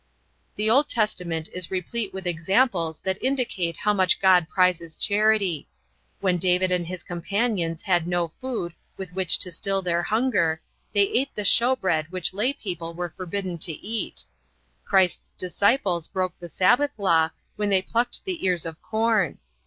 The 0.55 0.67
Old 0.67 0.89
Testament 0.89 1.47
is 1.53 1.69
replete 1.69 2.11
with 2.11 2.25
examples 2.25 3.01
that 3.01 3.21
indicate 3.23 3.77
how 3.77 3.93
much 3.93 4.19
God 4.19 4.49
prizes 4.49 4.95
charity. 4.95 5.67
When 6.21 6.39
David 6.39 6.71
and 6.71 6.87
his 6.87 7.03
companions 7.03 7.83
had 7.83 8.07
no 8.07 8.27
food 8.27 8.73
with 8.97 9.13
which 9.13 9.37
to 9.37 9.51
still 9.51 9.83
their 9.83 10.01
hunger 10.01 10.59
they 10.91 11.03
ate 11.03 11.35
the 11.35 11.43
showbread 11.45 12.07
which 12.09 12.33
lay 12.33 12.51
people 12.51 12.95
were 12.95 13.13
forbidden 13.15 13.59
to 13.59 13.73
eat. 13.73 14.25
Christ's 14.85 15.35
disciples 15.35 16.07
broke 16.07 16.33
the 16.39 16.49
Sabbath 16.49 16.97
law 16.97 17.29
when 17.55 17.69
they 17.69 17.83
plucked 17.83 18.25
the 18.25 18.43
ears 18.43 18.65
of 18.65 18.81
corn. 18.81 19.37